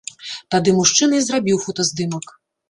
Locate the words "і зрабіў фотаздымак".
1.19-2.35